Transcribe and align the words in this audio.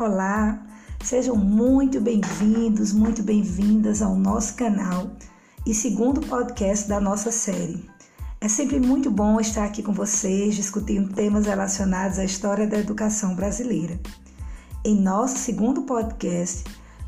Olá, 0.00 0.64
sejam 1.02 1.34
muito 1.34 2.00
bem-vindos, 2.00 2.92
muito 2.92 3.20
bem-vindas 3.20 4.00
ao 4.00 4.14
nosso 4.14 4.54
canal 4.54 5.10
e 5.66 5.74
segundo 5.74 6.20
podcast 6.20 6.88
da 6.88 7.00
nossa 7.00 7.32
série. 7.32 7.84
É 8.40 8.46
sempre 8.46 8.78
muito 8.78 9.10
bom 9.10 9.40
estar 9.40 9.64
aqui 9.64 9.82
com 9.82 9.92
vocês 9.92 10.54
discutindo 10.54 11.12
temas 11.12 11.46
relacionados 11.46 12.20
à 12.20 12.24
história 12.24 12.64
da 12.64 12.78
educação 12.78 13.34
brasileira. 13.34 13.98
Em 14.84 14.94
nosso 14.94 15.36
segundo 15.36 15.82
podcast, 15.82 16.62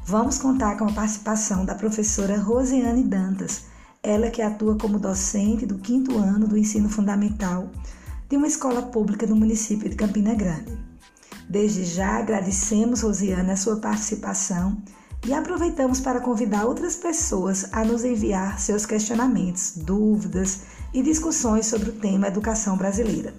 vamos 0.05 0.39
contar 0.39 0.77
com 0.77 0.87
a 0.87 0.93
participação 0.93 1.65
da 1.65 1.77
professora 1.77 2.41
Rosiane 2.41 3.05
Dantas, 3.05 3.67
ela 4.03 4.31
que 4.31 4.43
atua 4.43 4.77
como 4.77 4.99
docente 4.99 5.65
do 5.65 5.79
quinto 5.79 6.19
ano 6.19 6.49
do 6.49 6.59
ensino 6.59 6.89
fundamental 6.89 7.71
de 8.29 8.37
uma 8.37 8.49
escola 8.49 8.83
pública 8.83 9.29
no 9.29 9.37
município 9.37 9.89
de 9.89 9.95
Campina 9.95 10.35
Grande. 10.35 10.90
Desde 11.51 11.85
já 11.85 12.21
agradecemos, 12.21 13.01
Rosiane, 13.01 13.51
a 13.51 13.57
sua 13.57 13.81
participação 13.81 14.81
e 15.27 15.35
aproveitamos 15.35 15.99
para 16.01 16.21
convidar 16.21 16.65
outras 16.65 16.95
pessoas 16.95 17.67
a 17.73 17.85
nos 17.85 18.05
enviar 18.05 18.61
seus 18.61 18.87
questionamentos, 18.87 19.73
dúvidas 19.77 20.61
e 20.95 21.03
discussões 21.03 21.67
sobre 21.67 21.91
o 21.91 21.95
tema 21.95 22.29
educação 22.29 22.77
brasileira. 22.77 23.35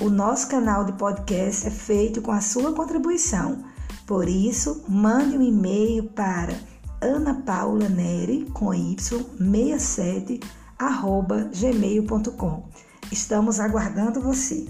O 0.00 0.08
nosso 0.08 0.48
canal 0.48 0.86
de 0.86 0.94
podcast 0.94 1.66
é 1.66 1.70
feito 1.70 2.22
com 2.22 2.32
a 2.32 2.40
sua 2.40 2.72
contribuição, 2.72 3.62
por 4.06 4.26
isso, 4.26 4.82
mande 4.88 5.36
um 5.36 5.42
e-mail 5.42 6.04
para 6.04 6.58
anapaulaneri, 6.98 8.46
com 8.54 8.72
y, 8.72 8.96
67, 8.98 10.40
arroba 10.78 11.50
gmail.com. 11.54 12.68
Estamos 13.12 13.60
aguardando 13.60 14.18
você. 14.18 14.66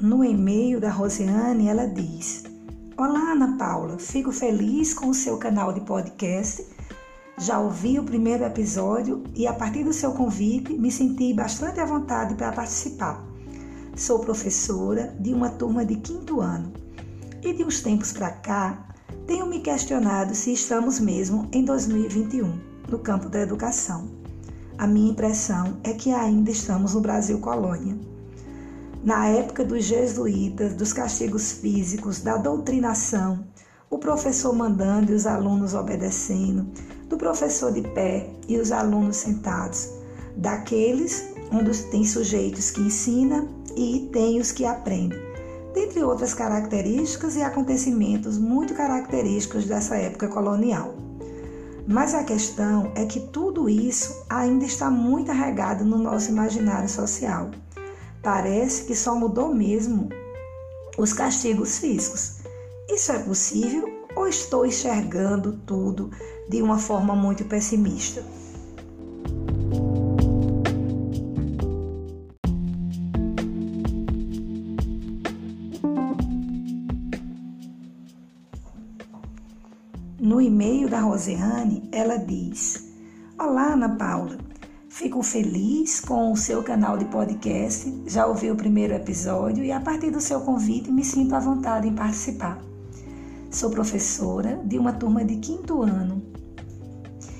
No 0.00 0.22
e-mail 0.24 0.78
da 0.78 0.90
Rosiane, 0.90 1.66
ela 1.66 1.84
diz: 1.84 2.44
Olá, 2.96 3.32
Ana 3.32 3.58
Paula, 3.58 3.98
fico 3.98 4.30
feliz 4.30 4.94
com 4.94 5.08
o 5.08 5.14
seu 5.14 5.38
canal 5.38 5.72
de 5.72 5.80
podcast. 5.80 6.64
Já 7.36 7.58
ouvi 7.58 7.98
o 7.98 8.04
primeiro 8.04 8.44
episódio 8.44 9.24
e, 9.34 9.44
a 9.44 9.52
partir 9.52 9.82
do 9.82 9.92
seu 9.92 10.12
convite, 10.12 10.72
me 10.72 10.92
senti 10.92 11.34
bastante 11.34 11.80
à 11.80 11.84
vontade 11.84 12.36
para 12.36 12.52
participar. 12.52 13.26
Sou 13.96 14.20
professora 14.20 15.16
de 15.18 15.34
uma 15.34 15.50
turma 15.50 15.84
de 15.84 15.96
quinto 15.96 16.40
ano 16.40 16.72
e, 17.42 17.52
de 17.52 17.64
uns 17.64 17.80
tempos 17.80 18.12
para 18.12 18.30
cá, 18.30 18.94
tenho 19.26 19.46
me 19.46 19.58
questionado 19.58 20.32
se 20.32 20.52
estamos 20.52 21.00
mesmo 21.00 21.48
em 21.50 21.64
2021 21.64 22.56
no 22.88 23.00
campo 23.00 23.28
da 23.28 23.40
educação. 23.40 24.08
A 24.78 24.86
minha 24.86 25.10
impressão 25.10 25.80
é 25.82 25.92
que 25.92 26.12
ainda 26.12 26.52
estamos 26.52 26.94
no 26.94 27.00
Brasil 27.00 27.40
colônia 27.40 27.98
na 29.02 29.28
época 29.28 29.64
dos 29.64 29.84
jesuítas, 29.84 30.74
dos 30.74 30.92
castigos 30.92 31.52
físicos, 31.52 32.20
da 32.20 32.36
doutrinação, 32.36 33.44
o 33.90 33.98
professor 33.98 34.52
mandando 34.52 35.12
e 35.12 35.14
os 35.14 35.26
alunos 35.26 35.74
obedecendo, 35.74 36.66
do 37.08 37.16
professor 37.16 37.72
de 37.72 37.82
pé 37.82 38.28
e 38.48 38.58
os 38.58 38.70
alunos 38.70 39.16
sentados, 39.16 39.88
daqueles 40.36 41.32
onde 41.50 41.82
tem 41.84 42.04
sujeitos 42.04 42.70
que 42.70 42.82
ensina 42.82 43.48
e 43.76 44.08
tem 44.12 44.40
os 44.40 44.52
que 44.52 44.64
aprendem, 44.64 45.18
dentre 45.72 46.02
outras 46.02 46.34
características 46.34 47.36
e 47.36 47.42
acontecimentos 47.42 48.36
muito 48.36 48.74
característicos 48.74 49.64
dessa 49.64 49.96
época 49.96 50.28
colonial. 50.28 50.94
Mas 51.86 52.14
a 52.14 52.22
questão 52.22 52.92
é 52.94 53.06
que 53.06 53.20
tudo 53.20 53.66
isso 53.66 54.24
ainda 54.28 54.66
está 54.66 54.90
muito 54.90 55.30
arregado 55.30 55.86
no 55.86 55.96
nosso 55.96 56.30
imaginário 56.30 56.88
social. 56.88 57.50
Parece 58.22 58.84
que 58.84 58.94
só 58.94 59.14
mudou 59.14 59.54
mesmo 59.54 60.08
os 60.96 61.12
castigos 61.12 61.78
físicos. 61.78 62.38
Isso 62.88 63.12
é 63.12 63.18
possível 63.20 63.86
ou 64.16 64.26
estou 64.26 64.66
enxergando 64.66 65.52
tudo 65.64 66.10
de 66.48 66.60
uma 66.60 66.78
forma 66.78 67.14
muito 67.14 67.44
pessimista? 67.44 68.24
No 80.20 80.40
e-mail 80.40 80.88
da 80.88 81.00
Rosiane, 81.00 81.88
ela 81.92 82.16
diz: 82.16 82.92
Olá, 83.38 83.74
Ana 83.74 83.96
Paula. 83.96 84.47
Fico 84.98 85.22
feliz 85.22 86.00
com 86.00 86.32
o 86.32 86.36
seu 86.36 86.60
canal 86.60 86.98
de 86.98 87.04
podcast. 87.04 88.02
Já 88.04 88.26
ouvi 88.26 88.50
o 88.50 88.56
primeiro 88.56 88.92
episódio 88.92 89.62
e, 89.62 89.70
a 89.70 89.78
partir 89.78 90.10
do 90.10 90.20
seu 90.20 90.40
convite, 90.40 90.90
me 90.90 91.04
sinto 91.04 91.36
à 91.36 91.38
vontade 91.38 91.86
em 91.86 91.94
participar. 91.94 92.60
Sou 93.48 93.70
professora 93.70 94.60
de 94.64 94.76
uma 94.76 94.92
turma 94.92 95.24
de 95.24 95.36
quinto 95.36 95.82
ano 95.82 96.20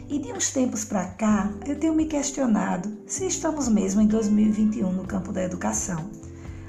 e, 0.08 0.20
de 0.20 0.32
uns 0.32 0.52
tempos 0.52 0.84
para 0.84 1.04
cá, 1.06 1.52
eu 1.66 1.76
tenho 1.76 1.94
me 1.94 2.06
questionado 2.06 2.96
se 3.08 3.26
estamos 3.26 3.69
mesmo 3.69 4.00
em 4.00 4.06
2021 4.06 4.92
no 4.92 5.04
campo 5.04 5.32
da 5.32 5.42
educação. 5.42 6.10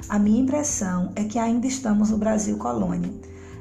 A 0.09 0.17
minha 0.17 0.41
impressão 0.41 1.11
é 1.16 1.23
que 1.23 1.38
ainda 1.38 1.67
estamos 1.67 2.09
no 2.09 2.17
Brasil 2.17 2.57
colônia, 2.57 3.13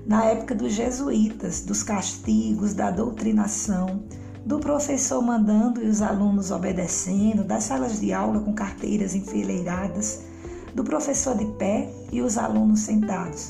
na 0.06 0.24
época 0.24 0.54
dos 0.54 0.72
jesuítas, 0.72 1.60
dos 1.60 1.82
castigos, 1.82 2.72
da 2.72 2.90
doutrinação 2.90 4.02
do 4.48 4.58
professor 4.58 5.20
mandando 5.20 5.84
e 5.84 5.86
os 5.86 6.00
alunos 6.00 6.50
obedecendo, 6.50 7.44
das 7.44 7.64
salas 7.64 8.00
de 8.00 8.14
aula 8.14 8.40
com 8.40 8.54
carteiras 8.54 9.14
enfileiradas, 9.14 10.22
do 10.74 10.82
professor 10.82 11.36
de 11.36 11.44
pé 11.58 11.92
e 12.10 12.22
os 12.22 12.38
alunos 12.38 12.80
sentados, 12.80 13.48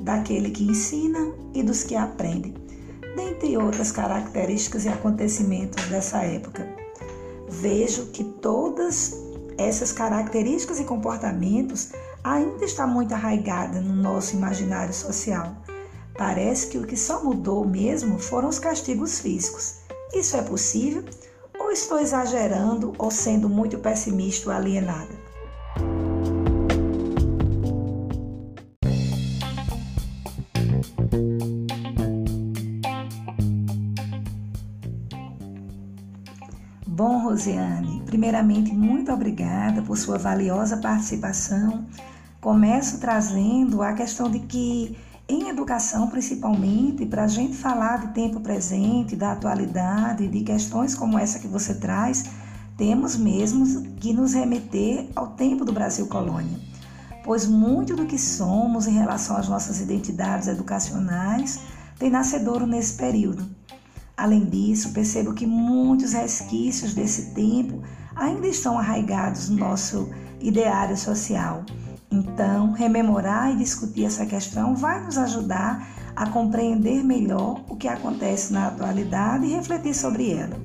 daquele 0.00 0.50
que 0.50 0.64
ensina 0.64 1.32
e 1.54 1.62
dos 1.62 1.84
que 1.84 1.94
aprendem, 1.94 2.52
dentre 3.14 3.56
outras 3.56 3.92
características 3.92 4.86
e 4.86 4.88
acontecimentos 4.88 5.84
dessa 5.84 6.18
época. 6.24 6.66
Vejo 7.48 8.06
que 8.06 8.24
todas 8.24 9.14
essas 9.56 9.92
características 9.92 10.80
e 10.80 10.84
comportamentos 10.84 11.92
ainda 12.24 12.64
está 12.64 12.88
muito 12.88 13.14
arraigada 13.14 13.80
no 13.80 13.94
nosso 13.94 14.34
imaginário 14.34 14.92
social. 14.92 15.54
Parece 16.18 16.66
que 16.66 16.78
o 16.78 16.84
que 16.84 16.96
só 16.96 17.22
mudou 17.22 17.64
mesmo 17.64 18.18
foram 18.18 18.48
os 18.48 18.58
castigos 18.58 19.20
físicos 19.20 19.79
isso 20.12 20.36
é 20.36 20.42
possível? 20.42 21.04
Ou 21.58 21.70
estou 21.70 21.98
exagerando 21.98 22.94
ou 22.98 23.10
sendo 23.10 23.48
muito 23.48 23.78
pessimista 23.78 24.50
ou 24.50 24.56
alienada? 24.56 25.20
Bom, 36.86 37.22
Rosiane, 37.22 38.02
primeiramente, 38.04 38.72
muito 38.72 39.10
obrigada 39.10 39.80
por 39.80 39.96
sua 39.96 40.18
valiosa 40.18 40.76
participação. 40.76 41.86
Começo 42.40 43.00
trazendo 43.00 43.82
a 43.82 43.92
questão 43.94 44.30
de 44.30 44.40
que 44.40 44.98
em 45.30 45.48
educação, 45.48 46.08
principalmente, 46.08 47.06
para 47.06 47.22
a 47.22 47.28
gente 47.28 47.56
falar 47.56 47.98
de 47.98 48.08
tempo 48.14 48.40
presente, 48.40 49.14
da 49.14 49.30
atualidade, 49.30 50.26
de 50.26 50.40
questões 50.40 50.92
como 50.92 51.16
essa 51.16 51.38
que 51.38 51.46
você 51.46 51.74
traz, 51.74 52.24
temos 52.76 53.16
mesmo 53.16 53.94
que 53.96 54.12
nos 54.12 54.34
remeter 54.34 55.08
ao 55.14 55.28
tempo 55.28 55.64
do 55.64 55.72
Brasil 55.72 56.08
colônia, 56.08 56.58
pois 57.22 57.46
muito 57.46 57.94
do 57.94 58.06
que 58.06 58.18
somos 58.18 58.88
em 58.88 58.92
relação 58.92 59.36
às 59.36 59.48
nossas 59.48 59.80
identidades 59.80 60.48
educacionais 60.48 61.60
tem 61.96 62.10
nascedouro 62.10 62.66
nesse 62.66 62.94
período. 62.94 63.46
Além 64.16 64.44
disso, 64.46 64.92
percebo 64.92 65.32
que 65.32 65.46
muitos 65.46 66.12
resquícios 66.12 66.92
desse 66.92 67.34
tempo 67.34 67.82
ainda 68.16 68.48
estão 68.48 68.76
arraigados 68.76 69.48
no 69.48 69.58
nosso 69.58 70.10
ideário 70.40 70.96
social 70.96 71.64
então, 72.10 72.72
rememorar 72.72 73.52
e 73.52 73.56
discutir 73.56 74.04
essa 74.04 74.26
questão 74.26 74.74
vai 74.74 75.00
nos 75.04 75.16
ajudar 75.16 75.88
a 76.16 76.28
compreender 76.28 77.04
melhor 77.04 77.62
o 77.68 77.76
que 77.76 77.86
acontece 77.86 78.52
na 78.52 78.66
atualidade 78.66 79.46
e 79.46 79.54
refletir 79.54 79.94
sobre 79.94 80.32
ela. 80.32 80.60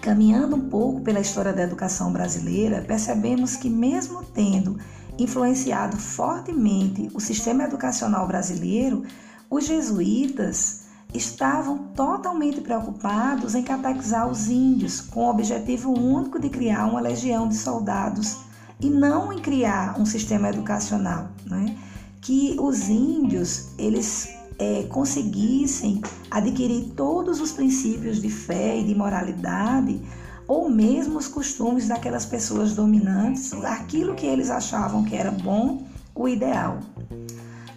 Caminhando 0.00 0.54
um 0.54 0.68
pouco 0.68 1.00
pela 1.00 1.18
história 1.18 1.52
da 1.52 1.62
educação 1.62 2.12
brasileira, 2.12 2.82
percebemos 2.82 3.56
que, 3.56 3.68
mesmo 3.68 4.22
tendo 4.22 4.78
influenciado 5.18 5.96
fortemente 5.96 7.10
o 7.14 7.20
sistema 7.20 7.64
educacional 7.64 8.26
brasileiro, 8.28 9.02
os 9.50 9.66
jesuítas 9.66 10.84
estavam 11.12 11.78
totalmente 11.94 12.60
preocupados 12.60 13.54
em 13.54 13.62
catequizar 13.62 14.28
os 14.28 14.48
índios, 14.48 15.00
com 15.00 15.26
o 15.26 15.30
objetivo 15.30 15.90
único 15.90 16.38
de 16.38 16.48
criar 16.48 16.86
uma 16.86 17.00
legião 17.00 17.48
de 17.48 17.56
soldados 17.56 18.38
e 18.84 18.90
não 18.90 19.32
em 19.32 19.38
criar 19.38 19.98
um 19.98 20.04
sistema 20.04 20.50
educacional, 20.50 21.30
né? 21.46 21.74
que 22.20 22.54
os 22.60 22.90
índios 22.90 23.68
eles 23.78 24.28
é, 24.58 24.82
conseguissem 24.90 26.02
adquirir 26.30 26.92
todos 26.94 27.40
os 27.40 27.50
princípios 27.50 28.20
de 28.20 28.28
fé 28.28 28.78
e 28.78 28.84
de 28.84 28.94
moralidade, 28.94 30.02
ou 30.46 30.68
mesmo 30.68 31.16
os 31.16 31.26
costumes 31.26 31.88
daquelas 31.88 32.26
pessoas 32.26 32.74
dominantes, 32.74 33.54
aquilo 33.64 34.14
que 34.14 34.26
eles 34.26 34.50
achavam 34.50 35.02
que 35.02 35.16
era 35.16 35.30
bom, 35.30 35.86
o 36.14 36.28
ideal. 36.28 36.78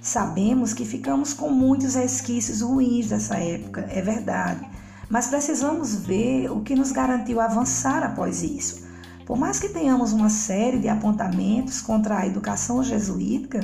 Sabemos 0.01 0.73
que 0.73 0.83
ficamos 0.83 1.33
com 1.33 1.49
muitos 1.49 1.95
resquícios 1.95 2.59
ruins 2.59 3.07
dessa 3.07 3.37
época, 3.37 3.87
é 3.89 4.01
verdade, 4.01 4.67
mas 5.09 5.27
precisamos 5.27 5.95
ver 5.95 6.51
o 6.51 6.59
que 6.59 6.75
nos 6.75 6.91
garantiu 6.91 7.39
avançar 7.39 8.03
após 8.03 8.43
isso. 8.43 8.86
Por 9.27 9.37
mais 9.37 9.59
que 9.59 9.67
tenhamos 9.67 10.13
uma 10.13 10.29
série 10.29 10.79
de 10.79 10.87
apontamentos 10.87 11.81
contra 11.81 12.19
a 12.19 12.25
educação 12.25 12.81
jesuítica, 12.81 13.59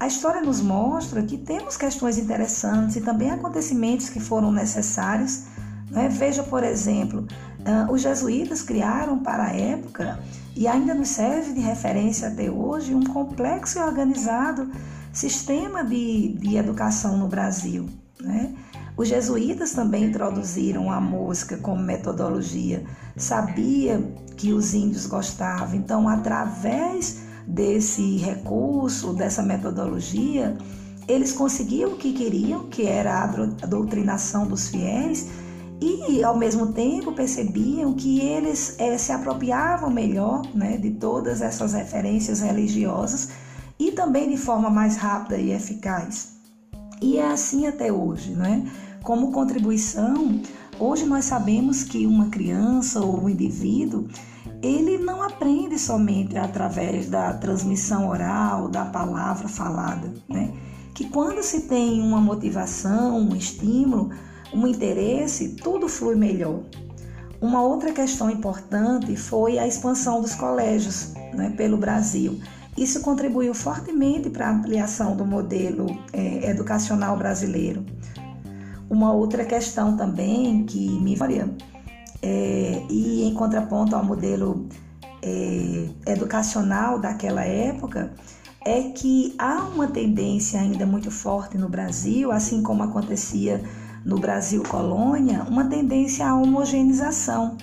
a 0.00 0.06
história 0.06 0.40
nos 0.40 0.62
mostra 0.62 1.22
que 1.22 1.36
temos 1.36 1.76
questões 1.76 2.16
interessantes 2.16 2.96
e 2.96 3.02
também 3.02 3.30
acontecimentos 3.30 4.08
que 4.08 4.18
foram 4.18 4.50
necessários. 4.50 5.44
Né? 5.90 6.08
Veja, 6.08 6.42
por 6.42 6.64
exemplo, 6.64 7.26
uh, 7.60 7.92
os 7.92 8.00
jesuítas 8.00 8.62
criaram 8.62 9.18
para 9.18 9.44
a 9.44 9.52
época 9.54 10.18
e 10.56 10.66
ainda 10.66 10.94
nos 10.94 11.10
serve 11.10 11.52
de 11.52 11.60
referência 11.60 12.28
até 12.28 12.50
hoje 12.50 12.94
um 12.94 13.04
complexo 13.04 13.78
e 13.78 13.82
organizado 13.82 14.72
sistema 15.12 15.84
de, 15.84 16.38
de 16.38 16.56
educação 16.56 17.18
no 17.18 17.28
Brasil. 17.28 17.86
Né? 18.18 18.54
Os 18.96 19.08
jesuítas 19.08 19.72
também 19.72 20.04
introduziram 20.04 20.90
a 20.90 21.00
música 21.00 21.58
como 21.58 21.82
metodologia, 21.82 22.84
sabia 23.14 24.00
que 24.36 24.52
os 24.52 24.72
índios 24.72 25.06
gostavam, 25.06 25.74
então, 25.74 26.08
através 26.08 27.18
desse 27.46 28.16
recurso, 28.16 29.12
dessa 29.12 29.42
metodologia, 29.42 30.56
eles 31.06 31.32
conseguiam 31.32 31.92
o 31.92 31.96
que 31.96 32.12
queriam, 32.12 32.64
que 32.64 32.86
era 32.86 33.22
a 33.22 33.66
doutrinação 33.66 34.46
dos 34.46 34.68
fiéis, 34.68 35.28
e 35.80 36.24
ao 36.24 36.36
mesmo 36.36 36.72
tempo 36.72 37.12
percebiam 37.12 37.92
que 37.92 38.20
eles 38.20 38.76
é, 38.78 38.96
se 38.96 39.12
apropriavam 39.12 39.90
melhor 39.90 40.42
né, 40.54 40.78
de 40.78 40.92
todas 40.92 41.42
essas 41.42 41.74
referências 41.74 42.40
religiosas 42.40 43.28
e 43.78 43.92
também 43.92 44.30
de 44.30 44.38
forma 44.38 44.70
mais 44.70 44.96
rápida 44.96 45.36
e 45.36 45.52
eficaz. 45.52 46.36
E 47.00 47.18
é 47.18 47.26
assim 47.26 47.66
até 47.66 47.92
hoje, 47.92 48.32
né? 48.34 48.64
Como 49.06 49.30
contribuição, 49.30 50.42
hoje 50.80 51.06
nós 51.06 51.26
sabemos 51.26 51.84
que 51.84 52.08
uma 52.08 52.26
criança 52.26 53.00
ou 53.00 53.22
um 53.22 53.28
indivíduo 53.28 54.08
ele 54.60 54.98
não 54.98 55.22
aprende 55.22 55.78
somente 55.78 56.36
através 56.36 57.08
da 57.08 57.32
transmissão 57.34 58.08
oral, 58.08 58.66
da 58.68 58.84
palavra 58.84 59.46
falada, 59.46 60.12
né? 60.28 60.52
Que 60.92 61.08
quando 61.08 61.40
se 61.44 61.68
tem 61.68 62.02
uma 62.02 62.20
motivação, 62.20 63.16
um 63.20 63.36
estímulo, 63.36 64.10
um 64.52 64.66
interesse, 64.66 65.50
tudo 65.50 65.88
flui 65.88 66.16
melhor. 66.16 66.64
Uma 67.40 67.62
outra 67.62 67.92
questão 67.92 68.28
importante 68.28 69.14
foi 69.14 69.56
a 69.56 69.68
expansão 69.68 70.20
dos 70.20 70.34
colégios 70.34 71.14
né, 71.32 71.54
pelo 71.56 71.76
Brasil. 71.76 72.40
Isso 72.76 73.00
contribuiu 73.02 73.54
fortemente 73.54 74.28
para 74.28 74.48
a 74.48 74.52
ampliação 74.52 75.16
do 75.16 75.24
modelo 75.24 75.86
é, 76.12 76.50
educacional 76.50 77.16
brasileiro. 77.16 77.86
Uma 78.88 79.12
outra 79.12 79.44
questão 79.44 79.96
também 79.96 80.64
que 80.64 80.88
me 81.00 81.16
faria, 81.16 81.54
é, 82.22 82.82
e 82.88 83.24
em 83.24 83.34
contraponto 83.34 83.96
ao 83.96 84.04
modelo 84.04 84.68
é, 85.22 85.88
educacional 86.06 86.98
daquela 86.98 87.44
época, 87.44 88.12
é 88.64 88.82
que 88.90 89.34
há 89.38 89.68
uma 89.74 89.86
tendência 89.86 90.60
ainda 90.60 90.84
muito 90.84 91.10
forte 91.10 91.56
no 91.56 91.68
Brasil, 91.68 92.32
assim 92.32 92.62
como 92.62 92.82
acontecia 92.82 93.62
no 94.04 94.18
Brasil 94.18 94.62
colônia, 94.62 95.44
uma 95.44 95.64
tendência 95.64 96.26
à 96.26 96.34
homogeneização. 96.34 97.56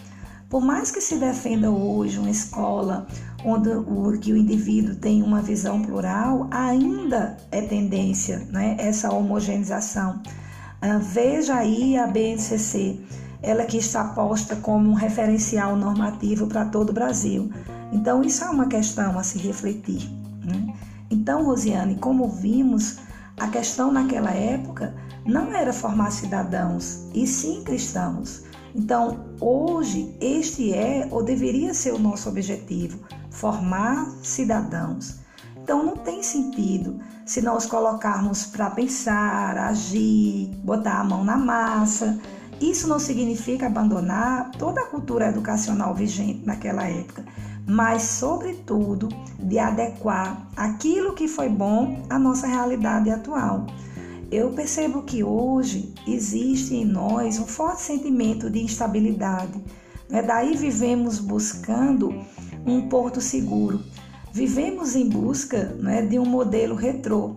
Por 0.49 0.61
mais 0.61 0.91
que 0.91 1.01
se 1.01 1.17
defenda 1.17 1.69
hoje 1.71 2.19
uma 2.19 2.29
escola 2.29 3.07
onde 3.43 3.69
o, 3.69 4.17
que 4.19 4.31
o 4.31 4.37
indivíduo 4.37 4.95
tem 4.95 5.23
uma 5.23 5.41
visão 5.41 5.81
plural, 5.81 6.47
ainda 6.51 7.37
é 7.51 7.61
tendência 7.61 8.39
né, 8.51 8.75
essa 8.77 9.11
homogeneização. 9.11 10.21
Uh, 10.83 10.99
veja 10.99 11.55
aí 11.55 11.97
a 11.97 12.05
BNCC, 12.05 12.99
ela 13.41 13.63
que 13.63 13.77
está 13.77 14.03
posta 14.03 14.57
como 14.57 14.89
um 14.89 14.93
referencial 14.93 15.77
normativo 15.77 16.45
para 16.47 16.65
todo 16.65 16.89
o 16.89 16.93
Brasil. 16.93 17.49
Então, 17.93 18.21
isso 18.21 18.43
é 18.43 18.49
uma 18.49 18.67
questão 18.67 19.17
a 19.17 19.23
se 19.23 19.37
refletir. 19.37 20.09
Né? 20.43 20.73
Então, 21.09 21.45
Rosiane, 21.45 21.95
como 21.95 22.27
vimos, 22.27 22.97
a 23.39 23.47
questão 23.47 23.93
naquela 23.93 24.31
época 24.31 24.93
não 25.25 25.53
era 25.53 25.71
formar 25.71 26.11
cidadãos, 26.11 27.07
e 27.13 27.25
sim 27.25 27.63
cristãos. 27.63 28.43
Então, 28.75 29.25
hoje, 29.39 30.13
este 30.19 30.73
é 30.73 31.07
ou 31.09 31.23
deveria 31.23 31.73
ser 31.73 31.93
o 31.93 31.99
nosso 31.99 32.27
objetivo: 32.27 32.99
formar 33.29 34.09
cidadãos. 34.21 35.22
Então, 35.63 35.81
não 35.81 35.95
tem 35.95 36.21
sentido 36.21 36.99
se 37.25 37.41
nós 37.41 37.65
colocarmos 37.65 38.45
para 38.45 38.69
pensar, 38.69 39.57
agir, 39.57 40.51
botar 40.61 40.99
a 40.99 41.03
mão 41.05 41.23
na 41.23 41.37
massa. 41.37 42.19
Isso 42.59 42.85
não 42.85 42.99
significa 42.99 43.67
abandonar 43.67 44.51
toda 44.59 44.81
a 44.81 44.87
cultura 44.87 45.29
educacional 45.29 45.95
vigente 45.95 46.45
naquela 46.45 46.83
época, 46.83 47.23
mas, 47.65 48.03
sobretudo, 48.03 49.07
de 49.39 49.57
adequar 49.57 50.45
aquilo 50.57 51.13
que 51.13 51.29
foi 51.29 51.47
bom 51.47 52.05
à 52.09 52.19
nossa 52.19 52.45
realidade 52.45 53.09
atual. 53.09 53.65
Eu 54.29 54.51
percebo 54.51 55.03
que 55.03 55.23
hoje 55.23 55.93
existe 56.05 56.75
em 56.75 56.83
nós 56.83 57.39
um 57.39 57.47
forte 57.47 57.83
sentimento 57.83 58.49
de 58.49 58.61
instabilidade. 58.61 59.63
Né? 60.09 60.21
Daí 60.21 60.57
vivemos 60.57 61.19
buscando 61.19 62.13
um 62.65 62.89
porto 62.89 63.21
seguro. 63.21 63.81
Vivemos 64.33 64.95
em 64.95 65.07
busca 65.07 65.75
né, 65.79 66.01
de 66.01 66.17
um 66.17 66.25
modelo 66.25 66.75
retrô. 66.75 67.35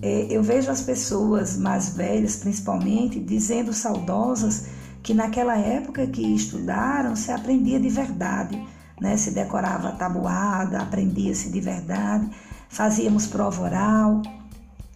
É, 0.00 0.26
eu 0.30 0.42
vejo 0.42 0.70
as 0.70 0.80
pessoas 0.80 1.58
mais 1.58 1.90
velhas, 1.90 2.36
principalmente, 2.36 3.20
dizendo 3.20 3.72
saudosas 3.72 4.66
que 5.02 5.12
naquela 5.12 5.56
época 5.58 6.06
que 6.06 6.22
estudaram 6.22 7.14
se 7.14 7.30
aprendia 7.30 7.78
de 7.78 7.88
verdade, 7.90 8.60
né? 9.00 9.16
se 9.16 9.32
decorava 9.32 9.88
a 9.88 9.92
tabuada, 9.92 10.80
aprendia-se 10.80 11.50
de 11.50 11.60
verdade, 11.60 12.30
fazíamos 12.68 13.26
prova 13.26 13.62
oral, 13.62 14.22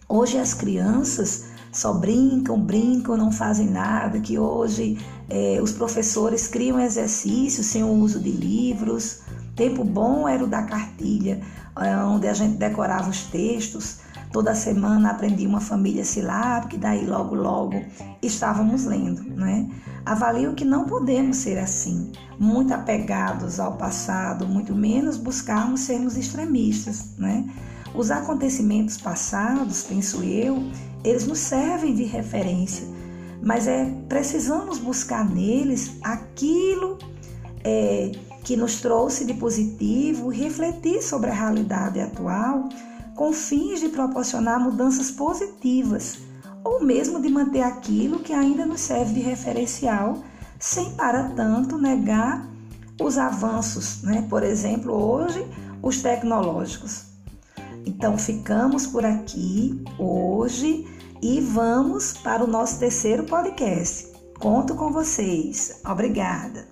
Hoje 0.09 0.37
as 0.37 0.53
crianças 0.53 1.47
só 1.69 1.93
brincam, 1.93 2.57
brincam, 2.57 3.17
não 3.17 3.29
fazem 3.29 3.69
nada, 3.69 4.21
que 4.21 4.39
hoje 4.39 4.97
é, 5.29 5.59
os 5.61 5.73
professores 5.73 6.47
criam 6.47 6.79
exercícios 6.79 7.65
sem 7.65 7.83
o 7.83 7.89
uso 7.89 8.17
de 8.17 8.31
livros. 8.31 9.19
Tempo 9.57 9.83
bom 9.83 10.29
era 10.29 10.43
o 10.43 10.47
da 10.47 10.61
cartilha, 10.61 11.41
é, 11.81 11.97
onde 11.97 12.27
a 12.27 12.33
gente 12.33 12.57
decorava 12.57 13.09
os 13.09 13.23
textos. 13.23 14.01
Toda 14.31 14.53
semana 14.53 15.09
aprendia 15.11 15.49
uma 15.49 15.59
família 15.59 16.05
silábica 16.05 16.77
daí 16.77 17.05
logo 17.05 17.33
logo 17.33 17.81
estávamos 18.21 18.85
lendo, 18.85 19.23
né? 19.23 19.67
Avalio 20.05 20.53
que 20.53 20.63
não 20.63 20.85
podemos 20.85 21.37
ser 21.37 21.57
assim, 21.57 22.11
muito 22.39 22.73
apegados 22.73 23.59
ao 23.59 23.77
passado, 23.77 24.47
muito 24.47 24.75
menos 24.75 25.17
buscarmos 25.17 25.81
sermos 25.81 26.17
extremistas, 26.17 27.15
né? 27.17 27.49
Os 27.95 28.11
acontecimentos 28.11 28.97
passados, 28.97 29.83
penso 29.83 30.21
eu, 30.23 30.63
eles 31.03 31.25
nos 31.25 31.39
servem 31.39 31.95
de 31.95 32.03
referência, 32.03 32.85
mas 33.41 33.67
é 33.67 33.91
precisamos 34.07 34.77
buscar 34.77 35.27
neles 35.27 35.97
aquilo 36.03 36.97
é, 37.63 38.11
que 38.47 38.55
nos 38.55 38.79
trouxe 38.79 39.25
de 39.25 39.33
positivo, 39.33 40.29
refletir 40.29 41.03
sobre 41.03 41.29
a 41.29 41.33
realidade 41.33 41.99
atual 41.99 42.69
com 43.13 43.33
fins 43.33 43.81
de 43.81 43.89
proporcionar 43.89 44.57
mudanças 44.57 45.11
positivas 45.11 46.19
ou 46.63 46.81
mesmo 46.81 47.21
de 47.21 47.27
manter 47.27 47.61
aquilo 47.61 48.19
que 48.19 48.31
ainda 48.31 48.65
nos 48.65 48.79
serve 48.79 49.15
de 49.15 49.19
referencial, 49.19 50.23
sem 50.57 50.91
para 50.91 51.25
tanto 51.31 51.77
negar 51.77 52.47
os 53.01 53.17
avanços, 53.17 54.01
né? 54.01 54.25
por 54.29 54.43
exemplo, 54.43 54.93
hoje 54.93 55.45
os 55.83 56.01
tecnológicos. 56.01 57.03
Então 57.85 58.17
ficamos 58.17 58.87
por 58.87 59.03
aqui 59.03 59.83
hoje 59.99 60.87
e 61.21 61.41
vamos 61.41 62.13
para 62.13 62.45
o 62.45 62.47
nosso 62.47 62.79
terceiro 62.79 63.25
podcast. 63.25 64.07
Conto 64.39 64.73
com 64.73 64.89
vocês. 64.89 65.81
Obrigada. 65.85 66.65